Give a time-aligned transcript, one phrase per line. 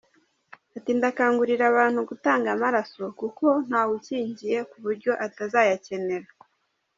[0.77, 6.29] Ati “Ndakangurira abantu gutanga amaraso kuko ntawukingiye ku buryo atazayakenera.